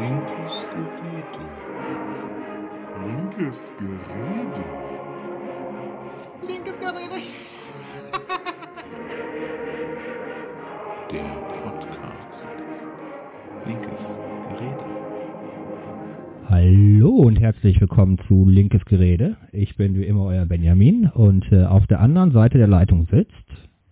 [0.00, 1.44] Linkes Gerede.
[3.04, 4.64] Linkes Gerede.
[6.48, 7.20] Linkes Gerede.
[11.12, 11.30] Der
[11.62, 12.48] Podcast.
[13.66, 14.18] Linkes
[14.48, 14.84] Gerede.
[16.48, 19.36] Hallo und herzlich willkommen zu Linkes Gerede.
[19.52, 23.34] Ich bin wie immer euer Benjamin und äh, auf der anderen Seite der Leitung sitzt.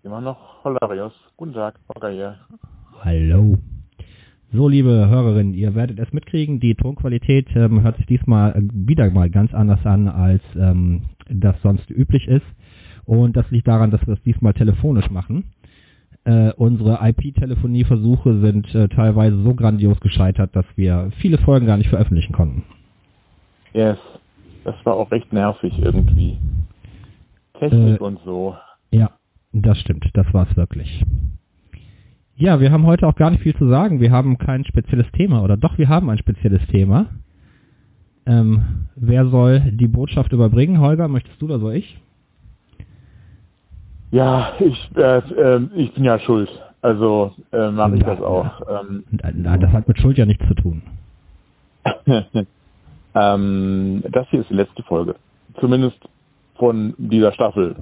[0.02, 1.12] Immer noch Holarius.
[1.36, 2.38] Guten Tag, Holger hier.
[3.04, 3.59] Hallo.
[4.51, 9.11] So, liebe Hörerinnen, ihr werdet es mitkriegen, die Tonqualität ähm, hört sich diesmal äh, wieder
[9.11, 12.46] mal ganz anders an, als ähm, das sonst üblich ist.
[13.05, 15.53] Und das liegt daran, dass wir es diesmal telefonisch machen.
[16.25, 21.91] Äh, unsere IP-Telefonieversuche sind äh, teilweise so grandios gescheitert, dass wir viele Folgen gar nicht
[21.91, 22.64] veröffentlichen konnten.
[23.75, 23.99] Yes.
[24.64, 26.39] Das war auch recht nervig irgendwie.
[27.58, 28.57] Technik Äh, und so.
[28.93, 29.11] Ja,
[29.53, 31.05] das stimmt, das war's wirklich.
[32.41, 34.01] Ja, wir haben heute auch gar nicht viel zu sagen.
[34.01, 35.42] Wir haben kein spezielles Thema.
[35.42, 37.06] Oder doch, wir haben ein spezielles Thema.
[38.27, 40.80] Ähm, wer soll die Botschaft überbringen?
[40.80, 42.00] Holger, möchtest du oder soll ich?
[44.12, 46.48] Ja, ich, äh, äh, ich bin ja schuld.
[46.80, 48.62] Also äh, mache ich Ja, das auch.
[48.83, 49.02] Ähm,
[49.34, 50.83] Na, das hat mit Schuld ja nichts zu tun.
[53.17, 55.17] ähm, das hier ist die letzte Folge.
[55.58, 55.98] Zumindest
[56.55, 57.75] von dieser Staffel.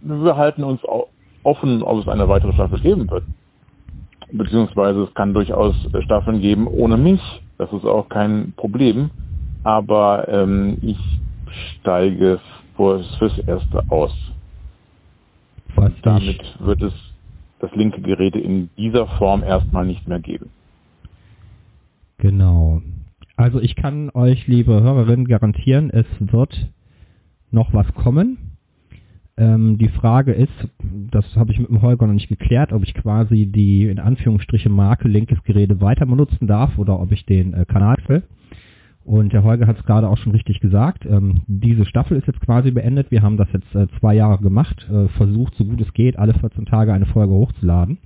[0.00, 0.80] Wir halten uns
[1.42, 3.24] offen, ob es eine weitere Staffel geben wird.
[4.32, 7.20] Beziehungsweise es kann durchaus Staffeln geben ohne mich.
[7.56, 9.10] Das ist auch kein Problem.
[9.64, 10.98] Aber ähm, ich
[11.80, 12.40] steige
[12.76, 14.14] vor, fürs Erste aus.
[15.74, 16.92] Was Damit ich, wird es
[17.60, 20.50] das linke Gerät in dieser Form erstmal nicht mehr geben.
[22.18, 22.82] genau.
[23.36, 26.70] Also ich kann euch, liebe Hörerinnen, garantieren, es wird
[27.52, 28.47] noch was kommen.
[29.38, 30.52] Ähm, die Frage ist,
[31.12, 34.68] das habe ich mit dem Holger noch nicht geklärt, ob ich quasi die in Anführungsstriche
[34.68, 38.24] Marke linkes Gerede weiter benutzen darf oder ob ich den äh, Kanal will.
[39.04, 41.06] Und der Holger hat es gerade auch schon richtig gesagt.
[41.06, 43.12] Ähm, diese Staffel ist jetzt quasi beendet.
[43.12, 46.34] Wir haben das jetzt äh, zwei Jahre gemacht, äh, versucht, so gut es geht, alle
[46.34, 47.98] 14 Tage eine Folge hochzuladen.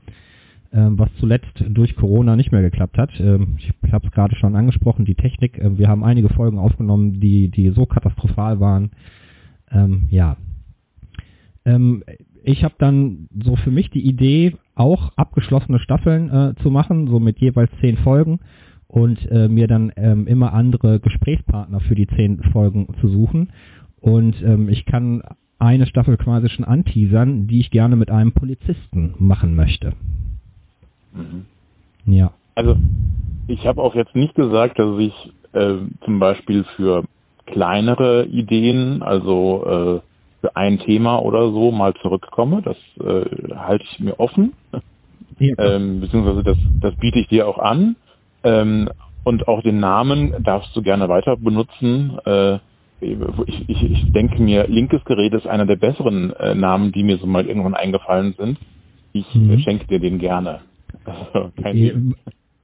[0.75, 3.11] Ähm, was zuletzt durch Corona nicht mehr geklappt hat.
[3.19, 5.59] Ähm, ich habe es gerade schon angesprochen, die Technik.
[5.59, 8.91] Äh, wir haben einige Folgen aufgenommen, die, die so katastrophal waren.
[9.71, 10.37] Ähm, ja,
[11.65, 12.03] ähm,
[12.45, 17.21] ich habe dann so für mich die Idee, auch abgeschlossene Staffeln äh, zu machen, so
[17.21, 18.41] mit jeweils zehn Folgen
[18.89, 23.53] und äh, mir dann ähm, immer andere Gesprächspartner für die zehn Folgen zu suchen.
[24.01, 25.23] Und ähm, ich kann
[25.59, 29.93] eine Staffel quasi schon anteasern, die ich gerne mit einem Polizisten machen möchte.
[32.05, 32.33] Ja.
[32.55, 32.77] Also
[33.47, 35.15] ich habe auch jetzt nicht gesagt, dass ich
[35.53, 37.05] äh, zum Beispiel für
[37.47, 40.12] kleinere Ideen, also äh,
[40.43, 42.63] für ein Thema oder so mal zurückkomme.
[42.63, 44.53] Das äh, halte ich mir offen,
[45.39, 45.55] ja.
[45.59, 47.97] ähm, beziehungsweise das, das biete ich dir auch an.
[48.45, 48.91] Ähm,
[49.25, 52.19] und auch den Namen darfst du gerne weiter benutzen.
[52.27, 52.59] Äh,
[53.01, 53.17] ich,
[53.69, 57.27] ich, ich denke mir, linkes Gerät ist einer der besseren äh, Namen, die mir so
[57.27, 58.59] mal irgendwann eingefallen sind.
[59.13, 59.51] Ich Mhm.
[59.53, 60.61] äh, schenke dir den gerne.
[61.05, 62.15] Also, kein Ding.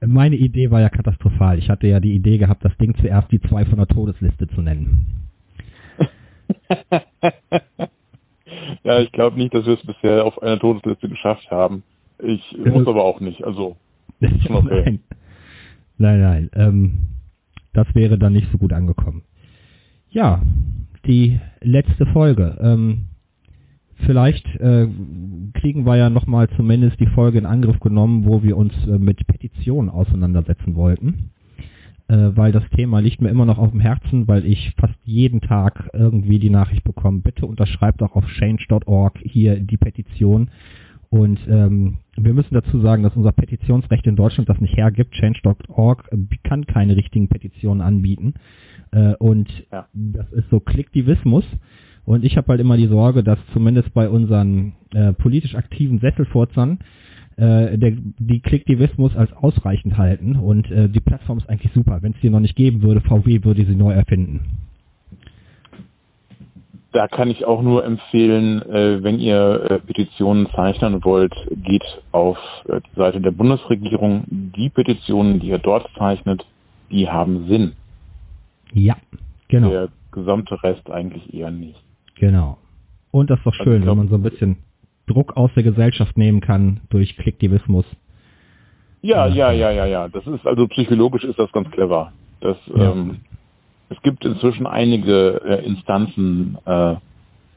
[0.05, 1.57] Meine Idee war ja katastrophal.
[1.59, 4.61] Ich hatte ja die Idee gehabt, das Ding zuerst die zwei von der Todesliste zu
[4.61, 5.28] nennen.
[8.83, 11.83] ja, ich glaube nicht, dass wir es bisher auf einer Todesliste geschafft haben.
[12.19, 12.71] Ich Ja.
[12.71, 13.43] muss aber auch nicht.
[13.43, 13.75] Also,
[14.45, 14.83] schon okay.
[14.85, 14.99] nein,
[15.97, 16.49] nein, nein.
[16.53, 16.99] Ähm,
[17.73, 19.23] das wäre dann nicht so gut angekommen.
[20.09, 20.41] Ja,
[21.05, 22.57] die letzte Folge.
[22.61, 23.05] Ähm,
[24.05, 24.87] vielleicht äh,
[25.53, 29.25] kriegen wir ja nochmal zumindest die Folge in Angriff genommen, wo wir uns äh, mit
[29.27, 31.31] Petitionen auseinandersetzen wollten.
[32.09, 35.41] Äh, weil das Thema liegt mir immer noch auf dem Herzen, weil ich fast jeden
[35.41, 40.49] Tag irgendwie die Nachricht bekomme, bitte unterschreibt auch auf change.org hier die Petition.
[41.11, 45.13] Und ähm, wir müssen dazu sagen, dass unser Petitionsrecht in Deutschland das nicht hergibt.
[45.13, 46.09] Change.org
[46.43, 48.33] kann keine richtigen Petitionen anbieten.
[48.91, 49.87] Äh, und Ja.
[49.93, 51.43] das ist so Klicktivismus.
[52.05, 56.79] Und ich habe halt immer die Sorge, dass zumindest bei unseren äh, politisch aktiven Sesselfurzern
[57.39, 60.35] äh, der, die Klicktivismus als ausreichend halten.
[60.35, 61.99] Und äh, die Plattform ist eigentlich super.
[62.01, 64.41] Wenn es die noch nicht geben würde, VW würde sie neu erfinden.
[66.91, 71.33] da kann ich auch nur empfehlen, äh, wenn ihr äh, Petitionen zeichnen wollt,
[71.63, 72.37] geht auf
[72.67, 74.23] äh, die Seite der Bundesregierung.
[74.27, 76.43] Die Petitionen, die ihr dort zeichnet,
[76.91, 77.73] die haben Sinn.
[78.73, 78.97] Ja,
[79.47, 79.69] genau.
[79.69, 81.79] Der gesamte Rest eigentlich eher nicht.
[82.15, 82.57] Genau.
[83.11, 84.57] Und das ist doch Also schön, ich glaub- wenn man so ein bisschen
[85.09, 87.85] Druck aus der Gesellschaft nehmen kann durch Klicktivismus.
[89.01, 89.51] Ja, Ja.
[89.51, 90.07] ja, ja, ja.
[90.09, 92.11] Das ist also psychologisch ist das ganz clever.
[92.41, 92.91] Das, Ja.
[92.91, 93.17] ähm,
[93.89, 96.95] es gibt inzwischen einige äh, Instanzen äh,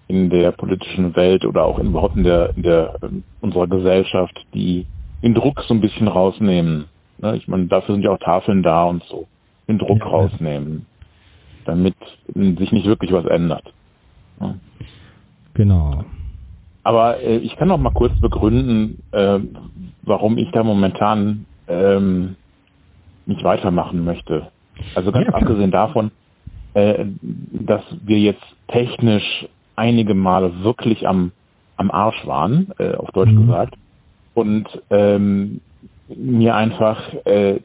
[0.09, 4.87] in der politischen Welt oder auch überhaupt in der, in der ähm, unserer Gesellschaft, die
[5.23, 6.87] den Druck so ein bisschen rausnehmen.
[7.19, 7.37] Ne?
[7.37, 9.27] Ich meine, dafür sind ja auch Tafeln da und so.
[9.69, 10.07] Den Druck Ja.
[10.07, 10.87] rausnehmen,
[11.65, 11.95] damit
[12.35, 13.73] sich nicht wirklich was ändert.
[14.41, 14.55] Ja.
[15.55, 16.05] Genau.
[16.83, 19.41] Aber äh, ich kann noch mal kurz begründen, äh,
[20.03, 22.37] warum ich da momentan ähm,
[23.27, 24.53] nicht weitermachen möchte.
[24.95, 26.11] Also ganz Ja, abgesehen davon,
[26.75, 29.47] äh, dass wir jetzt technisch
[29.77, 31.33] einige Male wirklich am,
[31.77, 33.47] am Arsch waren, äh, auf Deutsch Mhm.
[33.47, 33.75] gesagt,
[34.35, 35.61] und ähm,
[36.09, 37.61] mir einfach äh,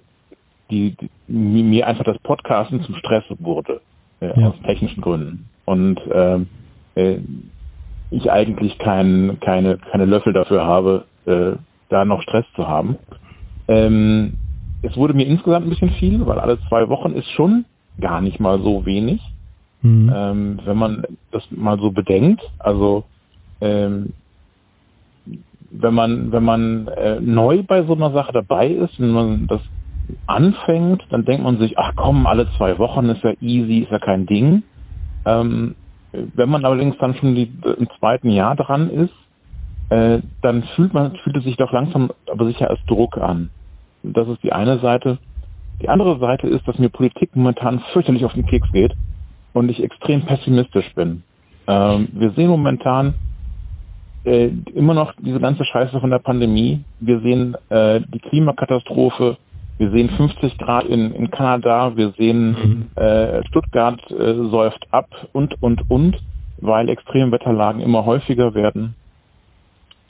[0.71, 0.95] die,
[1.27, 3.81] die mir einfach das Podcasten zum Stress wurde
[4.19, 4.49] äh, Ja.
[4.49, 6.47] aus technischen Gründen und ähm,
[6.95, 7.19] äh,
[8.09, 11.53] ich eigentlich kein, keine keine Löffel dafür habe, äh,
[11.89, 12.97] da noch Stress zu haben.
[13.67, 14.37] Ähm,
[14.81, 17.65] es wurde mir insgesamt ein bisschen viel, weil alle zwei Wochen ist schon
[17.99, 19.21] gar nicht mal so wenig,
[19.81, 20.11] Mhm.
[20.13, 22.41] ähm, wenn man das mal so bedenkt.
[22.59, 23.05] Also
[23.61, 24.13] ähm,
[25.71, 29.61] wenn man wenn man äh, neu bei so einer Sache dabei ist, wenn man das
[30.25, 33.99] anfängt, dann denkt man sich, ach komm, alle zwei Wochen ist ja easy, ist ja
[33.99, 34.63] kein Ding.
[35.25, 35.75] Ähm,
[36.11, 39.13] wenn man allerdings dann schon die, im zweiten Jahr dran ist,
[39.89, 43.49] äh, dann fühlt man fühlt es sich doch langsam aber sicher als Druck an.
[44.03, 45.17] Das ist die eine Seite.
[45.81, 48.93] Die andere Seite ist, dass mir Politik momentan fürchterlich auf den Keks geht
[49.53, 51.23] und ich extrem pessimistisch bin.
[51.67, 53.13] Ähm, wir sehen momentan
[54.23, 56.83] äh, immer noch diese ganze Scheiße von der Pandemie.
[56.99, 59.37] Wir sehen äh, die Klimakatastrophe.
[59.77, 61.95] Wir sehen 50 Grad in, in Kanada.
[61.95, 63.01] Wir sehen Mhm.
[63.01, 66.17] äh, Stuttgart äh, säuft ab und, und, und,
[66.57, 68.95] weil Extremwetterlagen immer häufiger werden.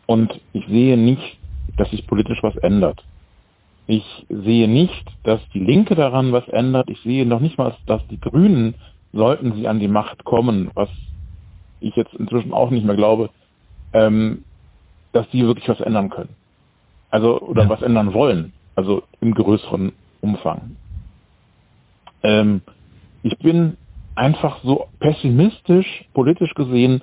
[0.06, 1.40] Und ich sehe nicht,
[1.76, 3.04] dass sich politisch was ändert.
[3.88, 6.90] Ich sehe nicht, dass die Linke daran was ändert.
[6.90, 8.76] Ich sehe noch nicht mal, dass die Grünen,
[9.14, 10.90] sollten sie an die Macht kommen, was
[11.80, 13.30] ich jetzt inzwischen auch nicht mehr glaube,
[13.94, 14.46] ähm,
[15.14, 16.36] dass die wirklich was ändern können.
[17.10, 17.70] Also, oder Ja.
[17.70, 18.54] was ändern wollen.
[18.78, 19.92] Also im größeren
[20.22, 20.78] Umfang.
[22.22, 22.62] Ähm,
[23.24, 23.76] ich bin
[24.14, 27.02] einfach so pessimistisch, politisch gesehen,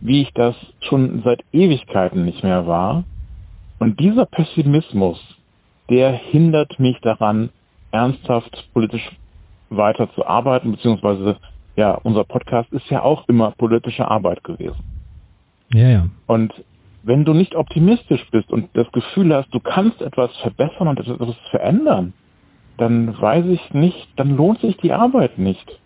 [0.00, 3.04] wie ich das schon seit Ewigkeiten nicht mehr war.
[3.78, 5.18] Und dieser Pessimismus,
[5.88, 7.50] der hindert mich daran,
[7.92, 9.08] ernsthaft politisch
[9.70, 11.36] weiterzuarbeiten, beziehungsweise,
[11.76, 14.82] ja, unser Podcast ist ja auch immer politische Arbeit gewesen.
[15.72, 16.08] Ja, ja.
[16.26, 16.52] Und
[17.02, 21.36] wenn du nicht optimistisch bist und das Gefühl hast, du kannst etwas verbessern und etwas
[21.50, 22.14] verändern,
[22.76, 25.80] dann weiß ich nicht, dann lohnt sich die Arbeit nicht.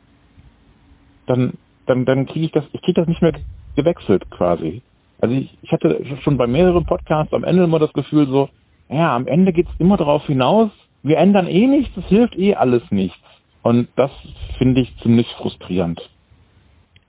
[1.27, 1.55] Dann,
[1.87, 3.33] dann, dann kriege ich das, ich kriege das nicht mehr
[3.75, 4.83] gewechselt quasi.
[5.19, 8.49] Also ich, ich hatte schon bei mehreren Podcasts am Ende immer das Gefühl so,
[8.89, 10.71] ja, am Ende geht's immer darauf hinaus,
[11.03, 13.19] wir ändern eh nichts, es hilft eh alles nichts.
[13.63, 14.11] Und das
[14.59, 16.01] finde ich ziemlich frustrierend.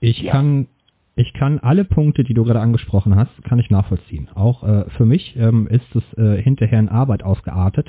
[0.00, 0.32] Ich Ja.
[0.32, 0.68] kann,
[1.18, 4.28] ich kann alle Punkte, die du gerade angesprochen hast, kann ich nachvollziehen.
[4.34, 7.88] Auch äh, für mich ähm, ist es äh, hinterher in Arbeit ausgeartet.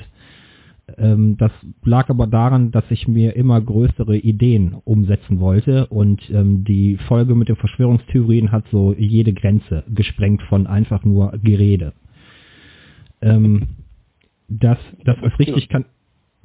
[0.98, 1.52] Ähm, das
[1.84, 7.36] lag aber daran, dass ich mir immer größere Ideen umsetzen wollte und ähm, die Folge
[7.36, 11.92] mit den Verschwörungstheorien hat so jede Grenze gesprengt von einfach nur Gerede.
[13.22, 13.68] Ähm,
[14.48, 15.84] das, das ist richtig, kann,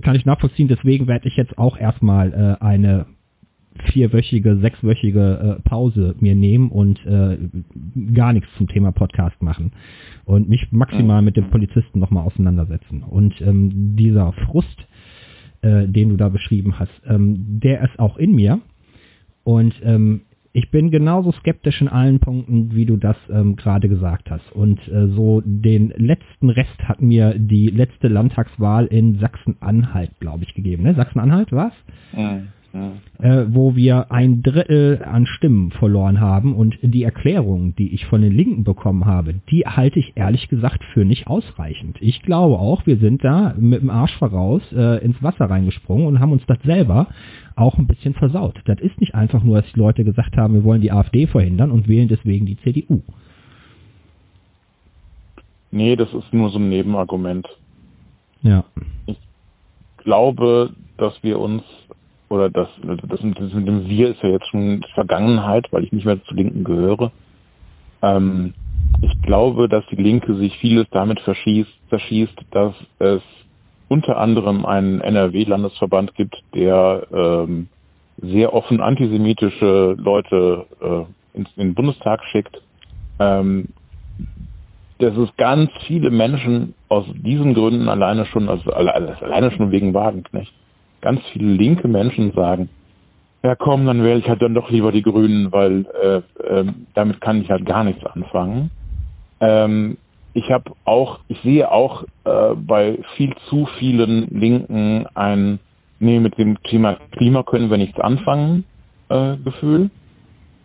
[0.04, 0.68] kann ich nachvollziehen.
[0.68, 3.08] Deswegen werde ich jetzt auch erstmal äh, eine
[3.92, 7.38] vierwöchige, sechswöchige äh, Pause mir nehmen und äh,
[8.14, 9.72] gar nichts zum Thema Podcast machen
[10.26, 13.04] und mich maximal mit dem Polizisten nochmal auseinandersetzen.
[13.04, 14.88] Und ähm, dieser Frust,
[15.62, 18.62] äh, den du da beschrieben hast, ähm, der ist auch in mir
[19.44, 20.22] und ähm,
[20.56, 24.50] ich bin genauso skeptisch in allen Punkten, wie du das ähm, gerade gesagt hast.
[24.54, 30.54] Und äh, so den letzten Rest hat mir die letzte Landtagswahl in Sachsen-Anhalt, glaube ich,
[30.54, 30.84] gegeben.
[30.84, 30.96] Ne?
[30.96, 31.74] Sachsen-Anhalt, was?
[32.14, 32.48] Mhm.
[33.20, 38.22] Äh, wo wir ein Drittel an Stimmen verloren haben und die Erklärung, die ich von
[38.22, 41.98] den Linken bekommen habe, die halte ich ehrlich gesagt für nicht ausreichend.
[42.02, 46.20] Ich glaube auch, wir sind da mit dem Arsch voraus äh, ins Wasser reingesprungen und
[46.20, 47.08] haben uns das selber
[47.56, 48.60] auch ein bisschen versaut.
[48.66, 51.72] Das ist nicht einfach nur, dass die Leute gesagt haben, wir wollen die AfD verhindern
[51.72, 53.02] und wählen deswegen die CDU.
[55.72, 57.48] Nee, das ist nur so ein Nebenargument.
[58.42, 58.64] Ja.
[60.04, 61.64] glaube, dass wir uns,
[62.30, 65.92] oder das, das, mit- das mit dem Wir ist ja jetzt schon Vergangenheit, weil ich
[65.92, 67.12] nicht mehr zur Linken gehöre.
[68.02, 68.54] Ähm,
[69.02, 73.22] ich glaube, dass die Linke sich vieles damit verschießt, verschießt, dass es
[73.90, 77.70] unter anderem einen NRW-Landesverband gibt, der ähm,
[78.18, 82.58] sehr offen antisemitische Leute äh, ins, in den Bundestag schickt.
[83.20, 83.70] Ähm,
[85.00, 89.94] dass es ganz viele Menschen aus diesen Gründen alleine schon, also alles alleine schon wegen
[89.94, 90.54] Wagenknecht,
[91.06, 92.70] ganz viele linke Menschen sagen,
[93.44, 97.22] ja komm, dann wähle ich halt dann doch lieber die Grünen, weil äh, ähm, damit
[97.22, 98.72] kann ich halt gar nichts anfangen.
[99.40, 100.00] Ähm,
[100.34, 105.60] ich habe auch, ich sehe auch äh, bei viel zu vielen Linken ein,
[106.00, 108.66] nee, mit dem Thema Klima können wir nichts anfangen,
[109.10, 109.92] äh, Gefühl.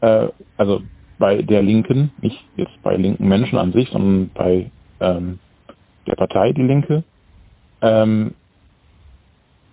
[0.01, 0.83] Äh, also
[1.19, 5.41] bei der Linken, nicht jetzt bei linken Menschen an sich, sondern bei ähm,
[6.07, 7.05] der Partei Die Linke.
[7.83, 8.35] Ähm,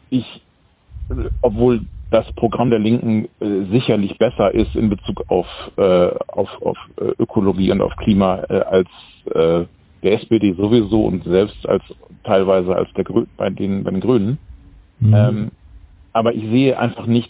[0.09, 0.47] ich,
[1.41, 5.47] obwohl das Programm der Linken äh, sicherlich besser ist in Bezug auf,
[5.77, 8.89] äh, auf, auf äh, Ökologie und auf Klima äh, als
[9.25, 9.65] äh,
[10.03, 11.83] der SPD sowieso und selbst als
[12.23, 14.37] teilweise als der Grü bei den, bei den Grünen.
[14.99, 15.13] Mhm.
[15.13, 15.51] Ähm,
[16.13, 17.29] aber ich sehe einfach nicht,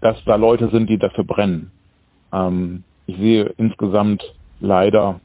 [0.00, 1.70] dass da Leute sind, die dafür brennen.
[2.32, 4.22] Ähm, ich sehe insgesamt
[4.60, 5.20] leider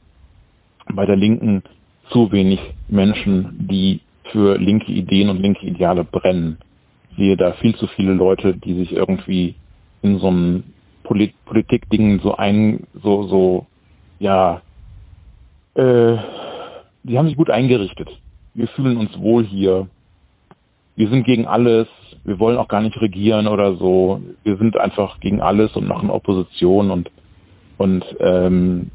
[0.94, 1.62] bei der Linken
[2.10, 6.58] zu wenig Menschen, die für linke Ideen und linke Ideale brennen.
[7.12, 9.54] Ich sehe da viel zu viele Leute, die sich irgendwie
[10.02, 10.64] in so einem
[11.04, 13.66] Polit Politikdingen so ein, so, so,
[14.18, 14.62] ja,
[15.74, 16.16] äh,
[17.02, 18.08] die haben sich gut eingerichtet.
[18.54, 19.88] Wir fühlen uns wohl hier.
[20.96, 21.88] Wir sind gegen alles.
[22.24, 24.22] Wir wollen auch gar nicht regieren oder so.
[24.44, 27.10] Wir sind einfach gegen alles und machen Opposition und
[27.78, 28.90] und ähm,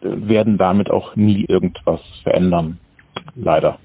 [0.00, 2.78] werden damit auch nie irgendwas verändern.
[3.34, 3.78] Leider.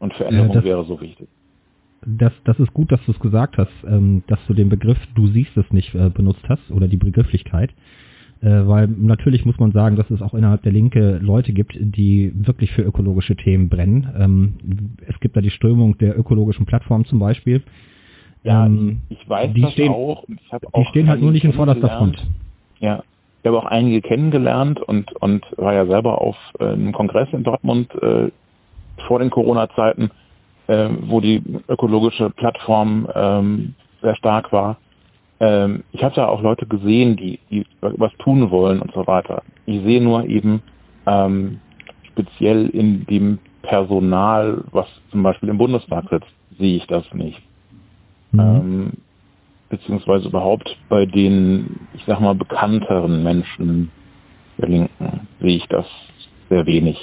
[0.00, 1.28] Und Veränderung ja, wäre so wichtig.
[2.06, 5.26] Das, das ist gut, dass du es gesagt hast, ähm, dass du den Begriff du
[5.28, 7.70] siehst es nicht äh, benutzt hast oder die Begrifflichkeit.
[8.40, 12.32] Äh, weil natürlich muss man sagen, dass es auch innerhalb der Linke Leute gibt, die
[12.34, 14.08] wirklich für ökologische Themen brennen.
[14.16, 17.62] Ähm, es gibt da die Strömung der ökologischen Plattform zum Beispiel.
[18.44, 20.24] Ja, ähm, ich weiß die das stehen, auch.
[20.26, 22.24] die stehen halt nur nicht in vorderster Front.
[22.78, 23.02] Ja,
[23.42, 27.42] ich habe auch einige kennengelernt und, und war ja selber auf äh, einem Kongress in
[27.42, 28.30] Dortmund äh,
[29.06, 30.10] vor den Corona-Zeiten,
[30.68, 34.76] wo die ökologische Plattform ähm, sehr stark war
[35.40, 39.42] ähm, ich habe da auch Leute gesehen, die, die was tun wollen und so weiter.
[39.66, 40.62] Ich sehe nur eben
[41.06, 41.60] ähm,
[42.08, 47.40] speziell in dem Personal, was zum Beispiel im Bundestag sitzt, sehe ich das nicht.
[48.32, 48.40] Mhm.
[48.40, 48.92] Ähm,
[49.68, 53.90] beziehungsweise überhaupt bei den, ich sag mal, bekannteren Menschen
[54.58, 55.86] der Linken sehe ich das
[56.48, 56.98] sehr wenig.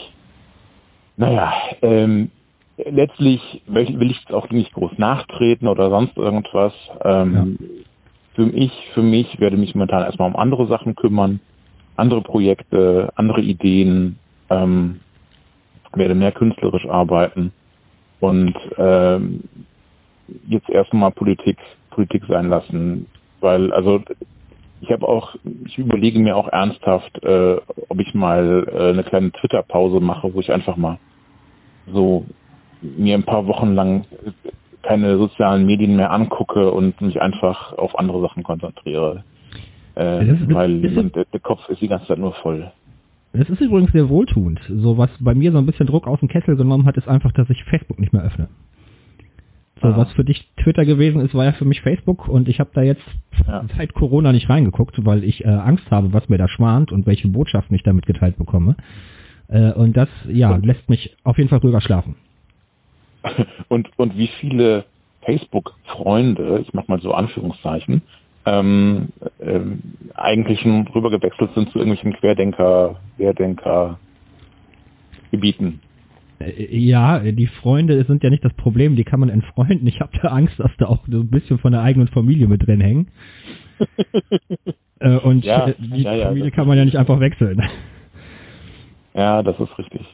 [1.16, 2.32] Naja, ähm,
[2.78, 6.74] letztlich will, ich auch nicht groß nachtreten oder sonst irgendwas.
[7.04, 7.68] Ähm, ja.
[8.36, 11.40] Für mich, für mich werde mich momentan erstmal um andere Sachen kümmern,
[11.96, 15.00] andere Projekte, andere Ideen, ähm,
[15.94, 17.54] werde mehr künstlerisch arbeiten
[18.20, 19.44] und ähm,
[20.48, 21.58] jetzt erstmal Politik,
[21.92, 23.08] Politik sein lassen,
[23.40, 24.02] weil also
[24.82, 29.32] ich habe auch, ich überlege mir auch ernsthaft, äh, ob ich mal äh, eine kleine
[29.32, 31.00] Twitter-Pause mache, wo ich einfach mal
[31.92, 32.26] so
[32.98, 34.06] mir ein paar Wochen lang
[34.86, 39.24] keine sozialen Medien mehr angucke und mich einfach auf andere Sachen konzentriere.
[39.96, 42.72] Äh, das, das, weil das, der, der, Kopf ist die ganze Zeit nur voll.
[43.34, 44.60] Das ist übrigens sehr wohltuend.
[44.70, 47.32] So was bei mir so ein bisschen Druck aus dem Kessel genommen hat, ist einfach,
[47.32, 48.48] dass ich Facebook nicht mehr öffne.
[49.82, 49.98] So, ah.
[49.98, 52.82] was für dich Twitter gewesen ist, war ja für mich Facebook und ich habe da
[52.82, 53.04] jetzt
[53.46, 53.66] ja.
[53.78, 57.28] seit Corona nicht reingeguckt, weil ich äh, Angst habe, was mir da schwant und welche
[57.28, 58.76] Botschaften ich damit geteilt bekomme.
[59.48, 62.16] Äh, und das, ja, lässt mich auf jeden Fall ruhiger schlafen.
[63.70, 64.86] und, und wie viele
[65.26, 68.02] Facebook-Freunde, ich mache mal so Anführungszeichen,
[68.46, 69.10] ähm,
[69.42, 69.82] ähm,
[70.14, 75.82] eigentlich schon rübergewechselt sind zu irgendwelchen Querdenker, Querdenker-Gebieten.
[76.40, 79.88] Äh, ja, die Freunde sind ja nicht das Problem, die kann man entfreunden.
[79.88, 82.68] Ich habe da Angst, dass da auch so ein bisschen von der eigenen Familie mit
[82.68, 83.08] drin hängen.
[85.00, 87.64] äh, und ja, die ja, ja, Familie kann man ja nicht einfach wechseln.
[89.16, 90.06] Ja, das ist richtig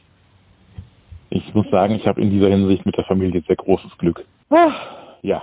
[1.34, 4.24] ich muss sagen, ich habe in dieser Hinsicht mit der Familie sehr großes Glück.
[4.50, 4.72] Ah,
[5.22, 5.42] ja.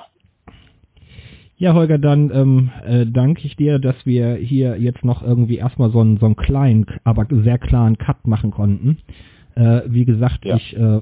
[1.57, 5.89] Ja, Holger, dann ähm, äh, danke ich dir, dass wir hier jetzt noch irgendwie erstmal
[5.89, 8.99] so einen, so einen kleinen, aber sehr klaren Cut machen konnten.
[9.55, 10.55] Äh, wie gesagt, ja.
[10.55, 11.01] ich äh,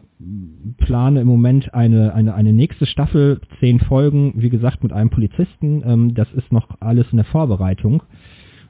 [0.78, 5.84] plane im Moment eine, eine, eine nächste Staffel, zehn Folgen, wie gesagt, mit einem Polizisten.
[5.86, 8.02] Ähm, das ist noch alles in der Vorbereitung.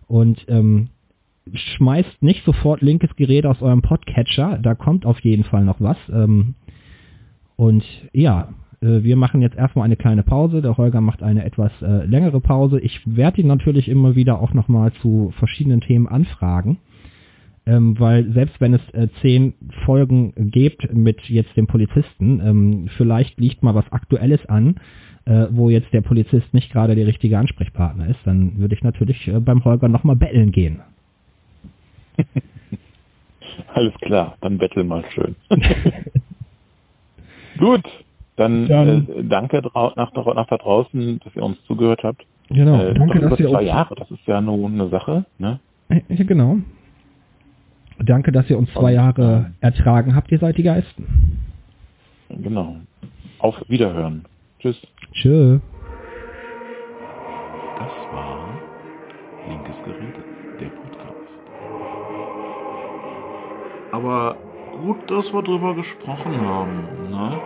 [0.08, 0.90] Und ähm,
[1.54, 5.98] schmeißt nicht sofort linkes Gerät aus eurem Podcatcher, da kommt auf jeden Fall noch was.
[6.12, 6.56] Ähm,
[7.56, 8.50] und ja,
[8.82, 10.62] äh, wir machen jetzt erstmal eine kleine Pause.
[10.62, 12.80] Der Holger macht eine etwas äh, längere Pause.
[12.80, 16.78] Ich werde ihn natürlich immer wieder auch nochmal zu verschiedenen Themen anfragen.
[17.66, 19.54] Ähm, weil selbst wenn es äh, zehn
[19.86, 24.76] Folgen gibt mit jetzt dem Polizisten, ähm, vielleicht liegt mal was Aktuelles an,
[25.26, 29.28] äh, wo jetzt der Polizist nicht gerade der richtige Ansprechpartner ist, dann würde ich natürlich
[29.28, 30.80] äh, beim Holger nochmal betteln gehen.
[33.74, 35.36] Alles klar, dann bettel mal schön.
[37.58, 37.84] Gut,
[38.36, 42.26] dann, dann äh, danke nach, nach da draußen, dass ihr uns zugehört habt.
[42.50, 45.60] Genau, äh, danke, dass ihr zwei Jahre, das ist ja nur eine Sache, ne?
[45.90, 46.58] Ja, genau.
[48.00, 51.40] Danke, dass ihr uns zwei Jahre ertragen habt, ihr seid die Geisten.
[52.30, 52.78] Genau.
[53.40, 54.26] Auf Wiederhören.
[54.60, 54.80] Tschüss.
[55.14, 55.60] Tschö.
[57.78, 58.67] Das war
[59.50, 60.24] Linkes Gerede,
[60.60, 61.42] der Podcast.
[63.92, 64.36] Aber
[64.72, 67.40] gut, dass wir drüber gesprochen haben, ne?